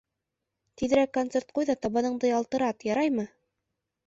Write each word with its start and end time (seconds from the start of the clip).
Тиҙерәк 0.81 1.11
концерт 1.17 1.53
ҡуй 1.59 1.67
ҙа 1.71 1.75
табаныңды 1.83 2.33
ялтырат, 2.33 2.89
яраймы? 2.89 3.29